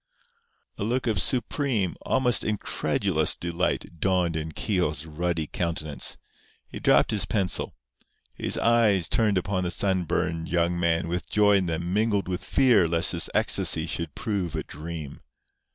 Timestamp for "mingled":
11.93-12.27